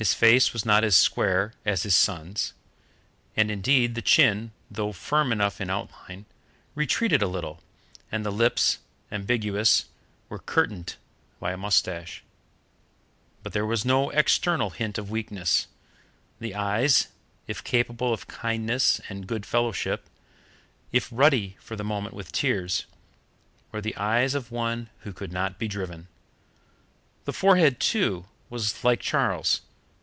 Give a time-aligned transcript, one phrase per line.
[0.00, 2.52] His face was not as square as his son's,
[3.36, 6.24] and, indeed, the chin, though firm enough in outline,
[6.76, 7.64] retreated a little,
[8.12, 8.78] and the lips,
[9.10, 9.86] ambiguous,
[10.28, 10.94] were curtained
[11.40, 12.22] by a moustache.
[13.42, 15.66] But there was no external hint of weakness.
[16.38, 17.08] The eyes,
[17.48, 20.08] if capable of kindness and goodfellowship,
[20.92, 22.86] if ruddy for the moment with tears,
[23.72, 26.06] were the eyes of one who could not be driven.
[27.24, 29.62] The forehead, too, was like Charles's.